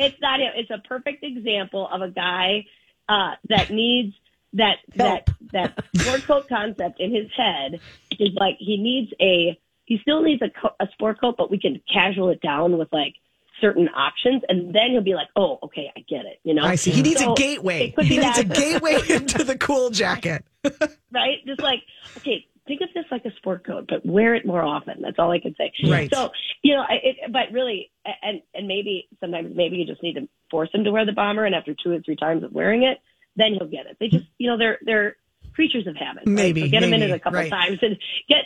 [0.00, 0.52] it's not him.
[0.56, 2.66] It's a perfect example of a guy
[3.08, 4.14] uh, that needs
[4.54, 7.80] that that that sport coat concept in his head
[8.18, 11.58] is like he needs a he still needs a, co- a sport coat, but we
[11.58, 13.14] can casual it down with like
[13.60, 16.38] certain options, and then he'll be like, oh, okay, I get it.
[16.44, 16.92] You know, I see.
[16.92, 17.94] He needs So a gateway.
[18.00, 20.44] He be needs a gateway into the cool jacket.
[21.12, 21.44] right?
[21.46, 21.82] Just like
[22.18, 22.46] okay.
[22.70, 25.02] Think of this like a sport coat, but wear it more often.
[25.02, 25.72] That's all I can say.
[25.88, 26.08] Right.
[26.14, 26.30] So
[26.62, 27.90] you know, I- it, but really,
[28.22, 31.44] and and maybe sometimes maybe you just need to force him to wear the bomber,
[31.44, 32.98] and after two or three times of wearing it,
[33.34, 33.96] then he'll get it.
[33.98, 35.16] They just, you know, they're they're
[35.52, 36.22] creatures of habit.
[36.26, 36.32] right?
[36.32, 37.50] Maybe, So get him in it a couple right.
[37.50, 37.96] times and
[38.28, 38.44] get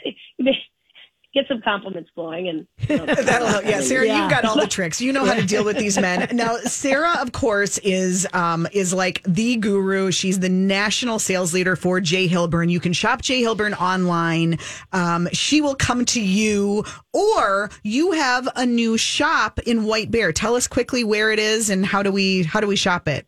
[1.34, 3.64] get some compliments flowing, and you know, That'll help.
[3.64, 4.22] Yeah, Sarah, Yeah.
[4.22, 5.00] you've got all the tricks.
[5.00, 6.28] You know how to deal with these men.
[6.34, 10.10] Now, Sarah, of course, is um, is like the guru.
[10.10, 12.70] She's the national sales leader for J.Hilburn.
[12.70, 14.58] You can shop J.Hilburn online.
[14.92, 20.32] Um, she will come to you, or you have a new shop in White Bear.
[20.32, 23.26] Tell us quickly where it is and how do we how do we shop it?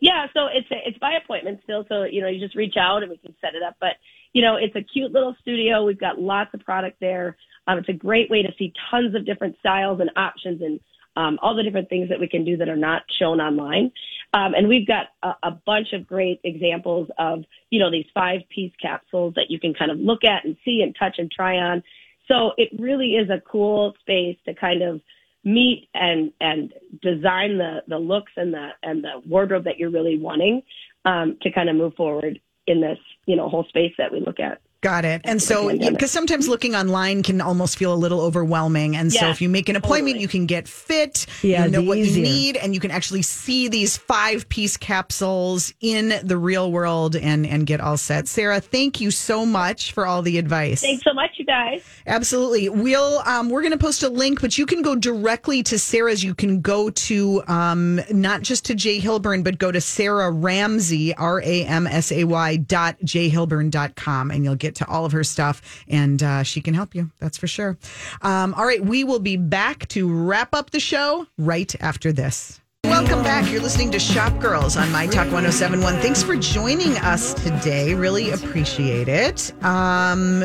[0.00, 1.84] Yeah, so it's it's by appointment still.
[1.88, 3.76] So you know, you just reach out and we can set it up.
[3.80, 3.92] But
[4.34, 5.84] you know, it's a cute little studio.
[5.84, 7.36] We've got lots of product there.
[7.66, 10.80] Um, it's a great way to see tons of different styles and options and
[11.16, 13.92] um, all the different things that we can do that are not shown online.
[14.34, 18.40] Um, and we've got a, a bunch of great examples of you know these five
[18.52, 21.56] piece capsules that you can kind of look at and see and touch and try
[21.58, 21.84] on.
[22.26, 25.00] So it really is a cool space to kind of
[25.44, 30.18] meet and and design the the looks and the and the wardrobe that you're really
[30.18, 30.62] wanting
[31.04, 34.40] um, to kind of move forward in this you know whole space that we look
[34.40, 34.60] at.
[34.84, 35.22] Got it.
[35.24, 38.96] And so, because sometimes looking online can almost feel a little overwhelming.
[38.96, 40.20] And so, if you make an appointment, totally.
[40.20, 42.22] you can get fit, Yeah, you know what easier.
[42.22, 47.16] you need, and you can actually see these five piece capsules in the real world
[47.16, 48.28] and, and get all set.
[48.28, 50.82] Sarah, thank you so much for all the advice.
[50.82, 51.82] Thanks so much, you guys.
[52.06, 52.68] Absolutely.
[52.68, 56.22] We'll um, we're going to post a link, but you can go directly to Sarah's.
[56.22, 61.40] You can go to um, not just to J.Hilburn, but go to Sarah Ramsay, R
[61.40, 65.12] A M S A Y dot jhilburn dot com, and you'll get to all of
[65.12, 67.10] her stuff, and uh, she can help you.
[67.20, 67.78] That's for sure.
[68.22, 72.60] Um, all right, we will be back to wrap up the show right after this.
[72.84, 73.50] Welcome back.
[73.50, 75.94] You're listening to Shop Girls on My Talk 1071.
[76.00, 77.94] Thanks for joining us today.
[77.94, 79.52] Really appreciate it.
[79.64, 80.44] Um,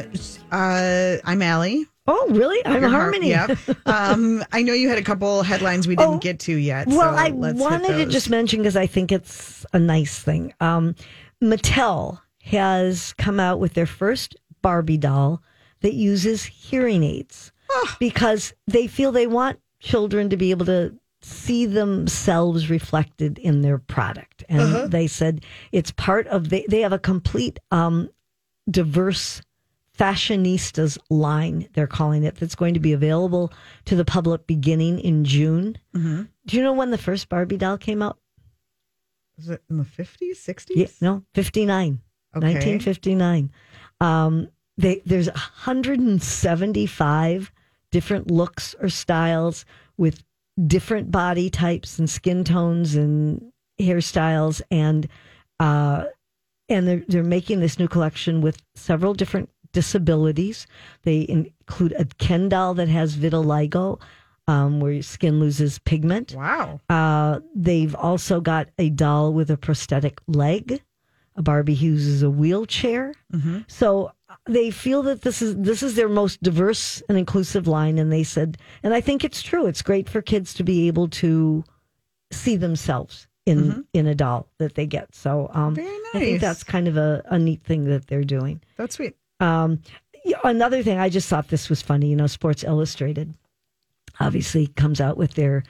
[0.52, 1.86] uh, I'm Allie.
[2.08, 2.65] Oh, really?
[2.65, 3.30] I'm Your Harmony.
[3.30, 3.58] Yep.
[3.86, 6.88] Um, I know you had a couple headlines we didn't Oh, get to yet.
[6.88, 10.54] Well, so I let's wanted to just mention because I think it's a nice thing.
[10.62, 10.96] Um,
[11.44, 15.41] Mattel has come out with their first Barbie doll
[15.82, 17.52] that uses hearing aids
[17.99, 23.78] because they feel they want children to be able to see themselves reflected in their
[23.78, 24.43] product.
[24.49, 24.88] And Uh-huh.
[24.88, 28.10] they said it's part of they they have a complete um,
[28.69, 29.41] diverse
[29.97, 33.52] fashionistas line they're calling it that's going to be available
[33.84, 35.78] to the public beginning in June.
[35.93, 36.23] Mm-hmm.
[36.45, 38.17] Do you know when the first Barbie doll came out?
[39.38, 40.67] Was it in the 50s, 60s?
[40.75, 41.99] Yeah, no, 59.
[42.36, 42.48] Okay.
[42.48, 43.52] 1959.
[44.02, 47.52] Um, they, there's 175
[47.92, 49.65] different looks or styles
[49.98, 50.24] with
[50.68, 55.08] different body types and skin tones and hairstyles and
[55.60, 56.06] uh,
[56.70, 60.68] and they're they're making this new collection with several different disabilities.
[61.04, 64.00] They include a Ken doll that has vitiligo,
[64.48, 66.36] um, where your skin loses pigment.
[66.36, 66.80] Wow.
[66.89, 70.82] Uh, they've also got a doll with a prosthetic leg.
[71.39, 73.15] A Barbie who uses a wheelchair.
[73.34, 73.62] Mm-hmm.
[73.67, 74.12] So
[74.45, 78.23] they feel that this is this is their most diverse and inclusive line, and they
[78.23, 79.65] said, and I think it's true.
[79.65, 81.63] It's great for kids to be able to
[82.32, 85.15] see themselves in in a doll that they get.
[85.15, 88.62] So um, Very I think that's kind of a, a neat thing that they're doing.
[88.78, 89.15] That's sweet.
[89.39, 89.82] Um,
[90.43, 92.08] another thing, I just thought this was funny.
[92.08, 93.34] You know, Sports Illustrated
[94.19, 95.63] obviously comes out with their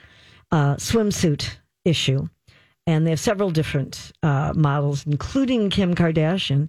[0.50, 2.28] uh, swimsuit issue,
[2.90, 6.68] and they have several different uh, models, including Kim Kardashian,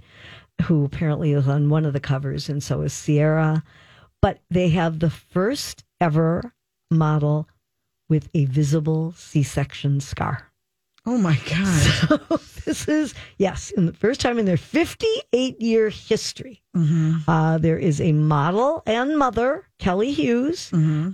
[0.63, 3.63] who apparently is on one of the covers, and so is Ciara.
[4.21, 6.53] But they have the first ever
[6.91, 7.47] model
[8.07, 10.51] with a visible C-section scar.
[11.07, 12.39] Oh my God.
[12.65, 16.61] this is yes, in the first time in their 58 year history.
[17.27, 20.69] Uh, there is a model and mother, Kelly Hughes,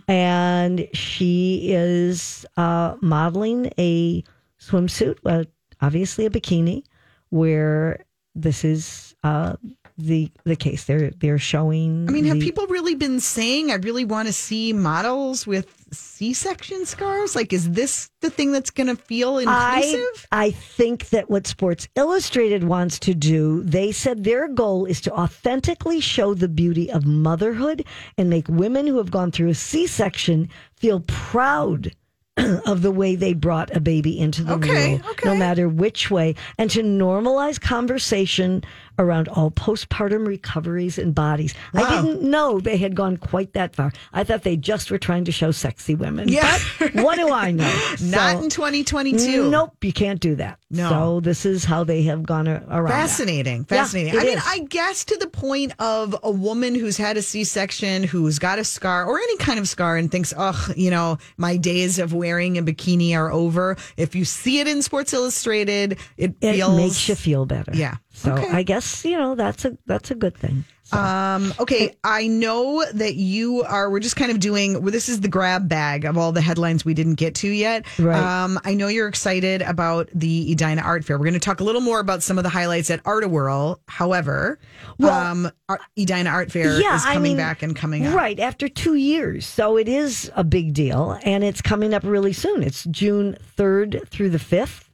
[0.09, 4.23] and she is uh, modeling a
[4.67, 5.43] swimsuit, uh,
[5.81, 6.83] obviously a bikini,
[7.29, 8.05] where
[8.35, 9.55] this is uh,
[9.97, 10.85] the the case.
[10.85, 12.07] They're they're showing.
[12.07, 16.33] I mean, have people really been saying, I really want to see models with C
[16.33, 17.35] section scars?
[17.35, 20.27] Like, is this the thing that's going to feel I, inclusive?
[20.31, 25.11] I think that what Sports Illustrated wants to do, they said their goal is to
[25.13, 27.85] authentically show the beauty of motherhood
[28.17, 31.91] and make women who have gone through a C section feel proud
[32.65, 35.29] of the way they brought a baby into the Okay, world, okay.
[35.29, 38.63] no matter which way, and to normalize conversation
[38.99, 41.53] around all postpartum recoveries and bodies.
[41.73, 43.91] I didn't know they had gone quite that far.
[44.13, 46.27] I thought they just were trying to show sexy women.
[46.29, 46.57] Yeah.
[46.79, 47.65] But what do I know?
[48.01, 49.49] Not So- in 2022.
[49.49, 50.59] Nope, you can't do that.
[50.69, 50.89] No.
[50.89, 52.67] So this is how they have gone around.
[52.85, 52.89] that.
[52.89, 53.59] Fascinating.
[53.69, 54.19] Yeah, Fascinating.
[54.19, 54.43] I mean, is.
[54.45, 58.59] I guess to the point of a woman who's had a C section, who's got
[58.59, 62.13] a scar or any kind of scar and thinks, oh, you know, my days of
[62.13, 63.77] wearing a bikini are over.
[63.95, 66.75] If you see it in Sports Illustrated, it, It feels.
[66.75, 67.71] makes you feel better.
[67.73, 67.95] Yeah.
[68.17, 68.49] So Okay.
[68.51, 70.65] I guess you know that's a that's a good thing.
[70.83, 73.89] So, Um, okay, I know that you are.
[73.91, 74.81] We're just kind of doing.
[74.81, 77.85] Well, this is the grab bag of all the headlines we didn't get to yet.
[77.99, 78.17] Right.
[78.17, 81.17] Um, I know you're excited about the Edina Art Fair.
[81.17, 83.81] We're going to talk a little more about some of the highlights at Art Whirl.
[83.89, 84.59] However,
[85.03, 85.51] um,
[85.99, 88.15] Edina Art Fair yeah, is I coming mean, back and coming up.
[88.15, 89.45] right after two years.
[89.45, 92.63] So it is a big deal, and it's coming up really soon.
[92.63, 94.85] It's June third through the 5th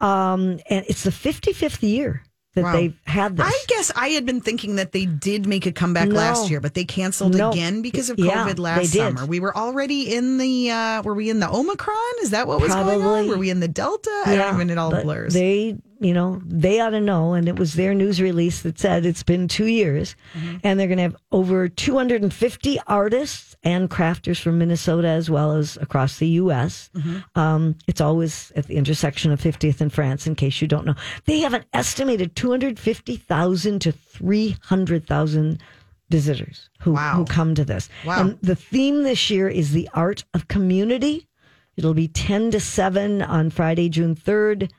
[0.00, 2.22] um, and it's the fifty fifth year
[2.54, 2.72] that Wow.
[2.72, 3.46] they've had this.
[3.46, 6.16] I guess I had been thinking that they did make a comeback No.
[6.16, 7.50] last year, but they canceled No.
[7.50, 9.24] again because of Yeah, COVID last summer.
[9.26, 10.70] We were already in the.
[10.70, 11.96] Uh, were we in the Omicron?
[12.22, 13.28] Is that what was going on?
[13.28, 14.10] Were we in the Delta?
[14.26, 14.70] I don't even.
[14.70, 15.32] It all blurs.
[15.32, 17.34] They, you know, they ought to know.
[17.34, 20.56] And it was their news release that said it's been two years, Mm-hmm.
[20.64, 25.76] and they're going to have over 250 artists and crafters from Minnesota as well as
[25.78, 26.88] across the U.S.
[26.94, 27.38] Mm-hmm.
[27.38, 30.26] Um, it's always at the intersection of 50th and France.
[30.26, 30.94] In case you don't know,
[31.26, 35.60] they have an estimated 250,000 to 300,000
[36.08, 37.14] visitors who Wow.
[37.16, 37.88] who come to this.
[38.04, 38.20] Wow.
[38.20, 41.28] And the theme this year is the art of community.
[41.76, 44.70] It'll be 10 to 7 on Friday, June 3rd,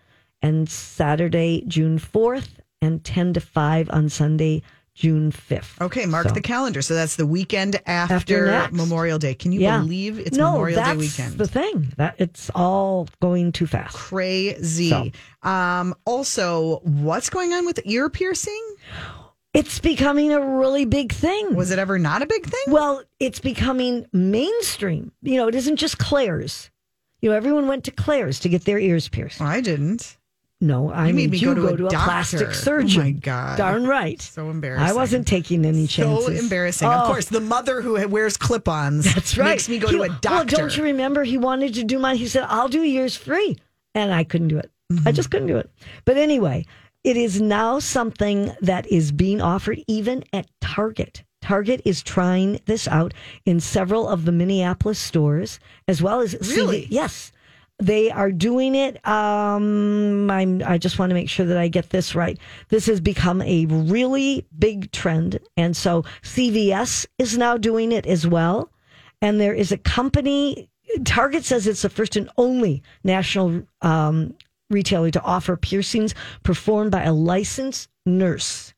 [0.41, 2.49] and Saturday, June 4th,
[2.81, 4.61] and 10 to 5 on Sunday,
[4.93, 5.79] June 5th.
[5.81, 6.81] Okay, mark So- the calendar.
[6.81, 8.75] So that's the weekend after, After.
[8.75, 9.33] Memorial Day.
[9.33, 9.79] Can you Yeah.
[9.79, 11.37] believe it's no, Memorial Day weekend?
[11.37, 11.93] the thing.
[11.97, 13.95] That it's all going too fast.
[13.95, 14.89] Crazy.
[14.89, 15.49] So.
[15.49, 18.61] Um, also, what's going on with ear piercing?
[19.53, 21.55] It's becoming a really big thing.
[21.55, 22.73] Was it ever not a big thing?
[22.73, 25.11] Well, it's becoming mainstream.
[25.21, 26.69] You know, it isn't just Claire's.
[27.21, 29.39] You know, everyone went to Claire's to get their ears pierced.
[29.39, 30.17] Well, I didn't.
[30.63, 31.97] No, I You made mean me you go to a doctor.
[31.97, 33.01] plastic surgeon.
[33.01, 33.57] Oh, my God.
[33.57, 34.21] Darn right.
[34.21, 34.87] So embarrassing.
[34.87, 36.25] I wasn't taking any chances.
[36.27, 36.87] So embarrassing.
[36.87, 39.49] Oh, Of course, the mother who wears clip-ons That's right.
[39.49, 40.29] makes me go He- to a doctor.
[40.29, 42.17] Well, don't you remember he wanted to do mine?
[42.17, 43.57] He said, I'll do yours free.
[43.95, 44.71] And I couldn't do it.
[44.93, 45.07] Mm-hmm.
[45.07, 45.69] I just couldn't do it.
[46.05, 46.65] But anyway,
[47.03, 51.23] it is now something that is being offered even at Target.
[51.41, 56.85] Target is trying this out in several of the Minneapolis stores, as well as Really?
[56.91, 57.31] Yes.
[57.81, 59.05] They are doing it.
[59.07, 62.37] Um, I'm, I just want to make sure that I get this right.
[62.69, 65.39] This has become a really big trend.
[65.57, 68.69] And so CVS is now doing it as well.
[69.19, 70.69] And there is a company,
[71.05, 74.35] Target says it's the first and only national um,
[74.69, 76.13] retailer to offer piercings
[76.43, 78.75] performed by a licensed nurse.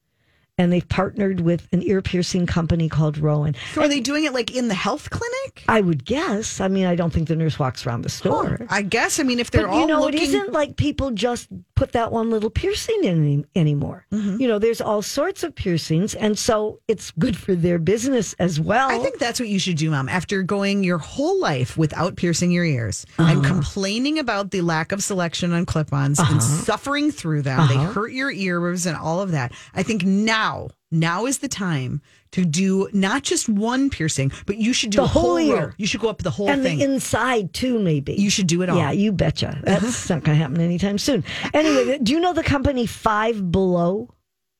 [0.59, 3.55] And they've partnered with an ear piercing company called Rowan.
[3.73, 5.63] so are they doing it like in the health clinic?
[5.67, 6.61] I would guess.
[6.61, 8.59] I mean, I don't think the nurse walks around the store.
[8.69, 9.19] I guess.
[9.19, 11.93] I mean, if they're But all you know, looking, it isn't like people just put
[11.93, 14.05] that one little piercing in any, anymore.
[14.11, 14.39] Mm-hmm.
[14.39, 18.59] You know, there's all sorts of piercings, and so it's good for their business as
[18.59, 18.91] well.
[18.91, 20.07] I think that's what you should do, Mom.
[20.07, 23.47] After going your whole life without piercing your ears and Uh-huh.
[23.55, 27.91] complaining about the lack of selection on clip-ons and suffering through them, they Uh-huh.
[27.93, 29.51] hurt your ears and all of that.
[29.73, 32.01] I think now, now now is the time
[32.33, 35.55] to do not just one piercing, but you should do The a whole whole ear.
[35.67, 35.71] row.
[35.77, 36.77] You should go up the whole and thing.
[36.79, 38.13] the inside too, maybe.
[38.13, 38.77] you should do it all.
[38.77, 39.59] Yeah, you betcha.
[39.63, 41.23] That's not going to happen anytime soon.
[41.53, 44.09] Anyway, do you know the company Five Below?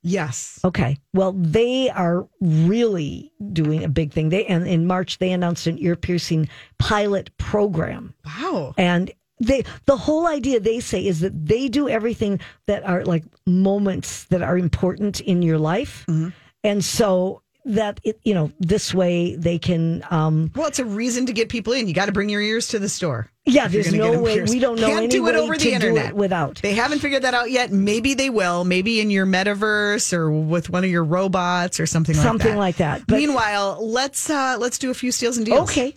[0.02, 0.60] yes.
[0.66, 0.98] Okay.
[1.14, 4.30] Well, they are really doing a big thing.
[4.30, 8.14] They and in March they announced an ear piercing pilot program.
[8.26, 8.74] Wow.
[8.78, 13.24] And they the whole idea they say is that they do everything that are like
[13.46, 16.06] moments that are important in your life.
[16.08, 16.30] Mm-hmm.
[16.64, 21.26] And so that it, you know, this way they can um Well, it's a reason
[21.28, 21.88] to get people in.
[21.88, 23.30] You got to bring your ears to the store.
[23.46, 26.62] yeah, there's no way we don't know Can't do it over the internet without.
[26.62, 27.72] They haven't figured that out yet.
[27.72, 28.66] Maybe they will.
[28.66, 32.92] Maybe in your metaverse or with one of your robots or something, Something like that.
[32.92, 33.08] like that.
[33.08, 35.70] But- Meanwhile, let's uh let's do a few steals and deals.
[35.70, 35.96] Okay.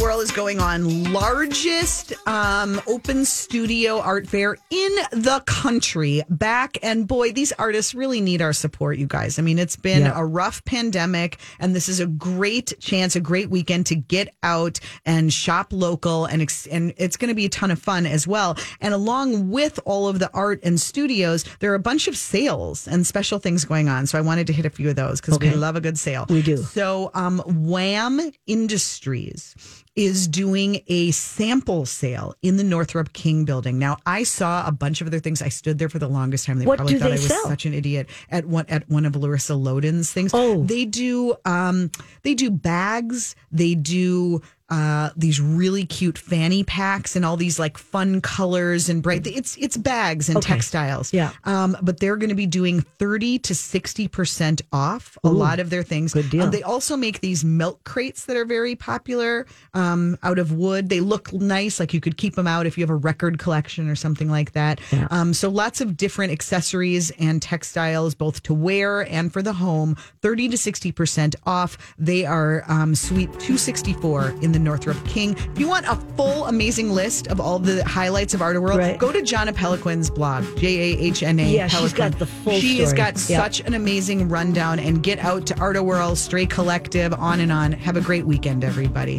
[0.00, 1.12] World is going on.
[1.12, 6.22] Largest um, open studio art fair in the country.
[6.28, 9.38] Back and boy, these artists really need our support, you guys.
[9.38, 10.12] I mean, it's been Yeah.
[10.18, 14.78] a rough pandemic, and this is a great chance, a great weekend to get out
[15.04, 18.26] and shop local, and ex- and it's going to be a ton of fun as
[18.26, 18.56] well.
[18.80, 22.86] And along with all of the art and studios, there are a bunch of sales
[22.86, 24.06] and special things going on.
[24.06, 26.26] So I wanted to hit a few of those because we love a good sale.
[26.28, 26.58] We do.
[26.58, 29.54] So, um, Wham Industries
[29.96, 33.78] is doing a sample sale in the Northrup King building.
[33.78, 35.40] Now, I saw a bunch of other things.
[35.40, 36.58] I stood there for the longest time.
[36.58, 37.44] They What probably do thought they I was sell?
[37.46, 40.32] such an idiot at one at one of Larissa Loden's things.
[40.34, 40.62] Oh.
[40.64, 41.90] they do um,
[42.22, 43.34] they do bags.
[43.50, 49.02] They do uh, these really cute fanny packs and all these like fun colors and
[49.02, 49.24] bright.
[49.26, 50.48] It's it's bags and Okay.
[50.54, 51.12] textiles.
[51.12, 51.30] Yeah.
[51.44, 55.70] Um, but they're going to be doing thirty to sixty percent off a lot of
[55.70, 56.14] their things.
[56.14, 56.42] good deal.
[56.44, 60.88] Um, they also make these milk crates that are very popular um, out of wood.
[60.88, 63.88] They look nice, like you could keep them out if you have a record collection
[63.88, 64.80] or something like that.
[64.90, 65.06] Yeah.
[65.10, 69.96] Um, so lots of different accessories and textiles, both to wear and for the home.
[70.22, 71.94] Thirty to sixty percent off.
[71.98, 75.36] They are um, Suite two sixty four in the Northrup King.
[75.52, 78.98] If you want a full amazing list of all the highlights of Art World, Right.
[78.98, 81.48] go to Jahna Peloquin's blog, J A H N A.
[81.48, 83.38] Yeah, she's got the full She has got Yeah.
[83.42, 87.72] such an amazing rundown and get out to Art-A-Whirl, Stray Collective, on and on.
[87.72, 89.14] Have a great weekend, everybody.